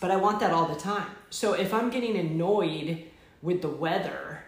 [0.00, 1.08] But I want that all the time.
[1.28, 3.04] So if I'm getting annoyed
[3.42, 4.42] with the weather,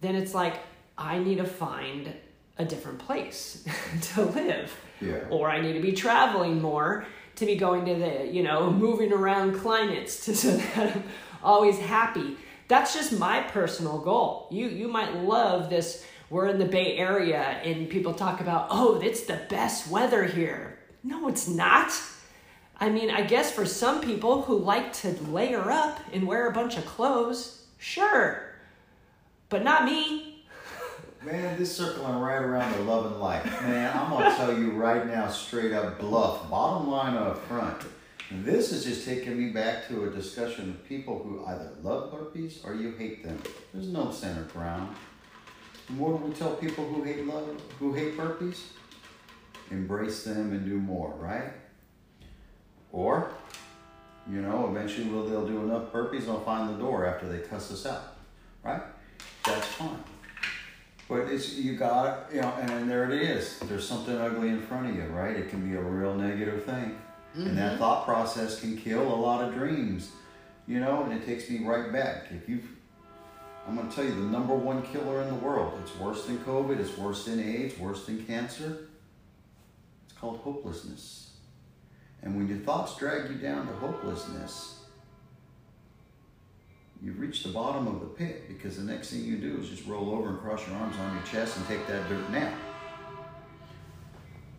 [0.00, 0.60] then it's like
[0.96, 2.14] I need to find
[2.60, 3.64] a different place
[4.14, 4.76] to live.
[5.00, 5.24] Yeah.
[5.30, 9.12] Or I need to be traveling more to be going to the, you know, moving
[9.12, 11.04] around climates to, so that I'm
[11.42, 12.36] always happy.
[12.68, 14.46] That's just my personal goal.
[14.50, 16.04] You you might love this.
[16.28, 20.78] We're in the Bay Area and people talk about, "Oh, it's the best weather here."
[21.02, 21.90] No, it's not.
[22.78, 26.52] I mean, I guess for some people who like to layer up and wear a
[26.52, 28.54] bunch of clothes, sure.
[29.48, 30.29] But not me.
[31.22, 33.44] Man, this circling right around the love and life.
[33.60, 37.82] Man, I'm gonna tell you right now, straight up BLUF, bottom line up front.
[38.30, 42.64] This is just taking me back to a discussion of people who either love burpees
[42.64, 43.38] or you hate them.
[43.74, 44.96] There's no center ground.
[45.90, 48.60] And what do we tell people who hate love, who hate burpees?
[49.70, 51.52] Embrace them and do more, right?
[52.92, 53.30] Or,
[54.26, 57.84] you know, eventually they'll do enough burpees, they'll find the door after they cuss us
[57.84, 58.16] out,
[58.62, 58.80] right?
[59.44, 60.02] That's fine.
[61.10, 63.58] But it's you got you know, and there it is.
[63.58, 65.36] There's something ugly in front of you, right?
[65.36, 67.00] It can be a real negative thing.
[67.36, 67.48] Mm-hmm.
[67.48, 67.80] And that mm-hmm.
[67.80, 70.12] thought process can kill a lot of dreams,
[70.68, 72.26] you know, and it takes me right back.
[72.30, 72.60] If you
[73.66, 75.78] I'm going to tell you the number one killer in the world.
[75.82, 78.88] It's worse than COVID, it's worse than AIDS, worse than cancer.
[80.06, 81.32] It's called hopelessness.
[82.22, 84.79] And when your thoughts drag you down to hopelessness,
[87.02, 89.86] you've reached the bottom of the pit because the next thing you do is just
[89.86, 92.52] roll over and cross your arms on your chest and take that dirt nap.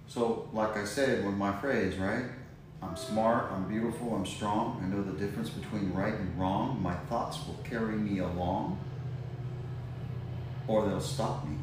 [0.08, 2.26] So, like I said with my phrase, right?
[2.82, 4.82] I'm smart, I'm beautiful, I'm strong.
[4.84, 6.82] I know the difference between right and wrong.
[6.82, 8.80] My thoughts will carry me along
[10.68, 11.56] or they'll stop me.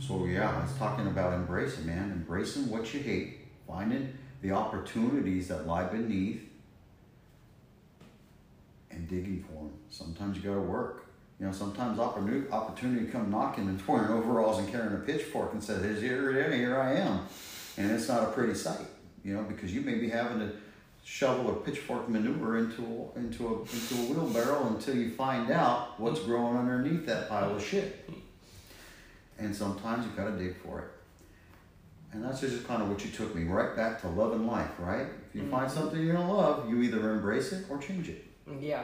[0.00, 2.12] So, yeah, I was talking about embracing, man.
[2.12, 6.45] Embracing what you hate, finding the opportunities that lie beneath,
[8.96, 9.72] and digging for them.
[9.90, 11.06] Sometimes you got to work.
[11.38, 15.62] You know, sometimes opportunity, opportunity come knocking and wearing overalls and carrying a pitchfork and
[15.62, 17.26] says, here, here, here I am.
[17.76, 18.86] And it's not a pretty sight,
[19.22, 20.52] you know, because you may be having to
[21.04, 26.00] shovel or pitchfork manure into a, into a, into a wheelbarrow until you find out
[26.00, 28.08] what's growing underneath that pile of shit.
[29.38, 30.88] And sometimes you got to dig for it.
[32.12, 34.70] And that's just kind of what you took me right back to love and life,
[34.78, 35.06] right?
[35.28, 35.50] If you mm-hmm.
[35.50, 38.25] find something you don't love, you either embrace it or change it.
[38.48, 38.82] Mm, yeah.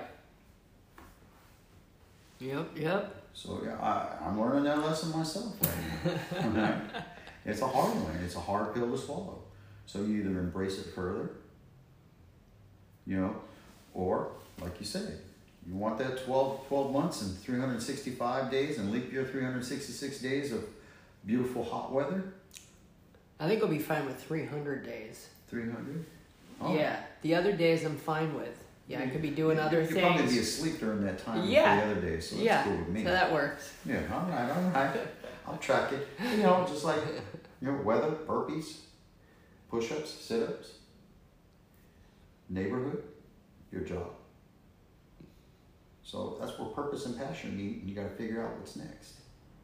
[2.40, 3.22] Yep, yep.
[3.34, 6.80] So yeah, I, I'm learning that lesson myself right now.
[7.44, 8.16] it's a hard one.
[8.24, 9.42] It's a hard pill to swallow.
[9.86, 11.30] So you either embrace it further,
[13.06, 13.36] you know,
[13.94, 15.18] or like you said,
[15.66, 20.64] you want that 12, 12 months and 365 days and leap year 366 days of
[21.24, 22.24] beautiful hot weather.
[23.38, 25.28] I think I'll be fine with 300 days.
[25.48, 26.04] 300?
[26.60, 26.74] Oh.
[26.74, 28.62] Yeah, the other days I'm fine with.
[28.92, 29.96] Yeah, I could be doing you, other you things.
[29.96, 31.76] You probably be asleep during that time yeah.
[31.76, 32.62] the other day, so that's yeah.
[32.62, 33.04] cool with me.
[33.04, 33.72] So that works.
[33.86, 35.00] Yeah, all right, all right.
[35.46, 36.06] I'll track it.
[36.30, 37.00] You know, just like
[37.62, 38.80] you know, weather, burpees,
[39.70, 40.72] push-ups, sit-ups,
[42.50, 43.02] neighborhood,
[43.70, 44.10] your job.
[46.02, 49.20] So that's where purpose and passion meet, and you got to figure out what's next.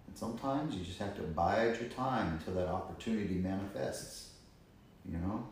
[0.06, 4.30] And sometimes you just have to bide your time until that opportunity manifests.
[5.04, 5.46] You know.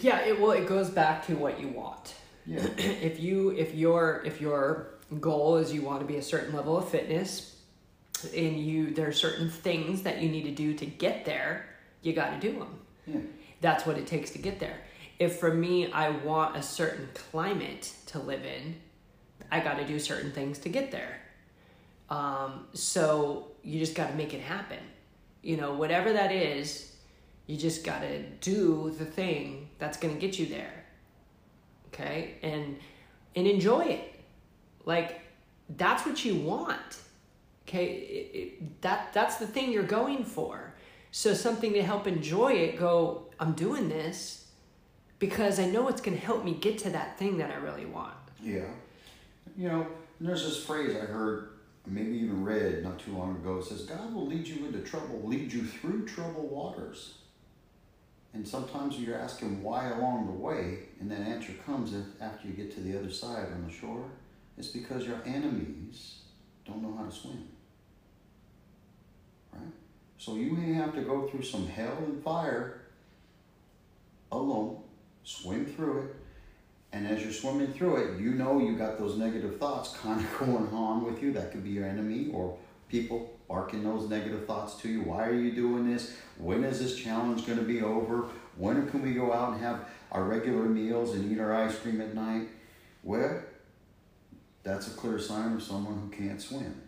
[0.00, 2.14] Yeah, it well it goes back to what you want.
[2.46, 2.66] Yeah.
[2.78, 6.76] if you if your if your goal is you want to be a certain level
[6.76, 7.56] of fitness
[8.34, 11.66] and you there are certain things that you need to do to get there,
[12.02, 12.80] you got to do them.
[13.06, 13.20] Yeah.
[13.60, 14.78] That's what it takes to get there.
[15.18, 18.76] If for me I want a certain climate to live in,
[19.50, 21.20] I got to do certain things to get there.
[22.10, 24.78] Um, so you just got to make it happen.
[25.42, 26.95] You know, whatever that is,
[27.46, 30.84] you just got to do the thing that's going to get you there.
[31.88, 32.34] Okay?
[32.42, 32.78] And
[33.34, 34.20] and enjoy it.
[34.84, 35.20] Like
[35.76, 36.98] that's what you want.
[37.66, 37.86] Okay?
[37.86, 40.74] It, it, that that's the thing you're going for.
[41.10, 44.50] So something to help enjoy it, go, I'm doing this
[45.18, 47.86] because I know it's going to help me get to that thing that I really
[47.86, 48.12] want.
[48.42, 48.66] Yeah.
[49.56, 49.86] You know,
[50.20, 51.50] there's this phrase I heard,
[51.86, 53.58] maybe even read not too long ago.
[53.58, 57.14] It says, God will lead you into trouble, lead you through troubled waters.
[58.36, 62.70] And sometimes you're asking why along the way, and that answer comes after you get
[62.74, 64.04] to the other side on the shore.
[64.58, 66.18] It's because your enemies
[66.66, 67.48] don't know how to swim.
[69.54, 69.72] Right?
[70.18, 72.82] So you may have to go through some hell and fire
[74.30, 74.82] alone,
[75.24, 76.16] swim through it,
[76.92, 80.38] and as you're swimming through it, you know you got those negative thoughts kind of
[80.38, 81.32] going on with you.
[81.32, 82.58] That could be your enemy or
[82.90, 85.04] people barking those negative thoughts to you.
[85.04, 86.14] Why are you doing this?
[86.38, 88.28] When is this challenge going to be over?
[88.56, 92.00] When can we go out and have our regular meals and eat our ice cream
[92.00, 92.48] at night?
[93.02, 93.42] Well,
[94.62, 96.82] that's a clear sign of someone who can't swim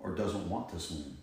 [0.00, 1.16] or doesn't want to swim.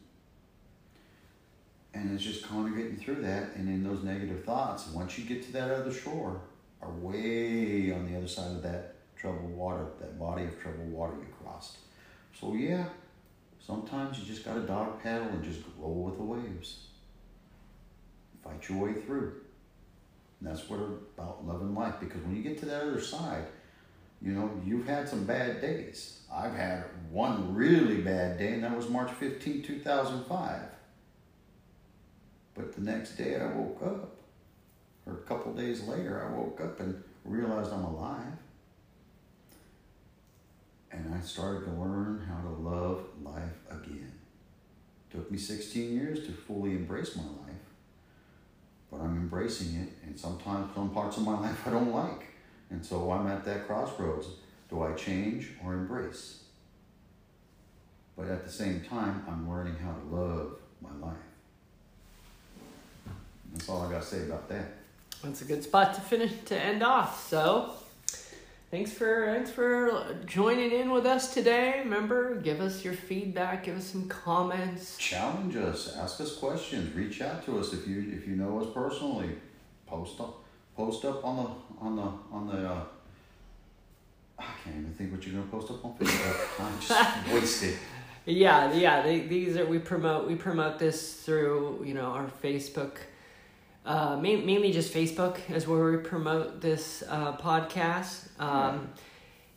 [1.93, 4.87] And it's just kind of getting through that and in those negative thoughts.
[4.89, 6.41] Once you get to that other shore,
[6.81, 11.13] are way on the other side of that troubled water, that body of troubled water
[11.15, 11.77] you crossed.
[12.39, 12.85] So yeah,
[13.67, 16.85] Sometimes you just got to dog paddle and just roll with the waves.
[18.47, 19.33] Fight your way through.
[20.39, 23.45] And that's what about loving life because when you get to that other side,
[24.21, 26.21] you know, you've had some bad days.
[26.31, 30.61] I've had one really bad day, and that was March 15, 2005.
[32.55, 34.17] But the next day I woke up,
[35.05, 38.33] or a couple days later, I woke up and realized I'm alive
[40.91, 44.11] and I started to learn how to love life again.
[45.09, 47.46] It took me 16 years to fully embrace my life,
[48.91, 52.27] but I'm embracing it, and sometimes some parts of my life I don't like.
[52.69, 54.27] And so I'm at that crossroads.
[54.69, 56.43] Do I change or embrace?
[58.17, 61.17] But at the same time, I'm learning how to love my life.
[63.53, 64.73] That's all I got to say about that.
[65.23, 67.27] That's a good spot to finish to end off.
[67.29, 67.71] So,
[68.71, 71.81] thanks for thanks for joining in with us today.
[71.83, 74.97] Remember, give us your feedback, give us some comments.
[74.97, 78.67] Challenge us, ask us questions, reach out to us if you if you know us
[78.73, 79.29] personally.
[79.85, 80.43] Post up
[80.75, 82.83] post up on the on the on the uh,
[84.39, 86.59] I can't even think what you're gonna post up on Facebook.
[86.59, 87.77] I'm just wasted.
[88.25, 89.01] Yeah, yeah.
[89.01, 92.97] They, these are we promote we promote this through you know our Facebook.
[93.87, 98.27] Uh, main, mainly just Facebook is where we promote this uh, podcast.
[98.39, 98.89] Um,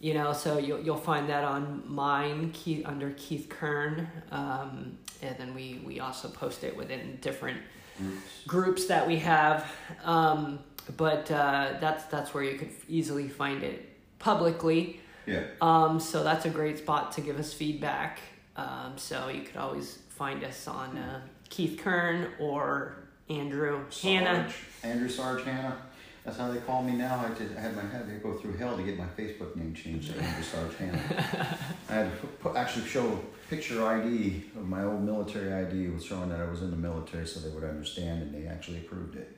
[0.02, 5.36] You know, so you'll you'll find that on mine Keith, under Keith Kern, um, and
[5.36, 7.58] then we we also post it within different
[7.98, 8.46] Groups.
[8.46, 9.70] groups that we have.
[10.04, 10.60] Um,
[10.96, 13.78] but uh, that's that's where you could easily find it
[14.18, 15.00] publicly.
[15.26, 15.42] Yeah.
[15.60, 18.20] Um, so that's a great spot to give us feedback.
[18.56, 21.20] Um, so you could always find us on uh,
[21.50, 22.94] Keith Kern or
[23.30, 24.02] Andrew Sarge.
[24.02, 24.50] Hannah.
[24.50, 24.54] Sarge.
[24.82, 25.76] Andrew Sarge Hannah.
[26.24, 27.24] That's how they call me now.
[27.24, 29.72] I, did, I had my had to go through hell to get my Facebook name
[29.72, 31.58] changed to Andrew Sarge Hannah.
[31.88, 36.04] I had to put, actually show a picture ID of my old military ID was
[36.04, 39.16] showing that I was in the military so they would understand and they actually approved
[39.16, 39.36] it.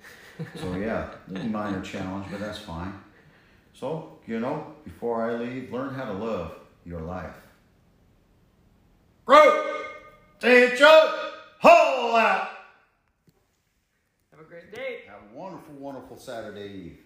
[0.57, 2.95] So yeah, minor challenge, but that's fine.
[3.75, 7.35] So, you know, before I leave, learn how to love your life.
[9.25, 9.85] Bro!
[10.41, 11.15] take it, Chuck!
[11.61, 12.52] Haul out!
[14.63, 15.01] Have a great day.
[15.09, 16.99] Have a wonderful, wonderful Saturday Eve.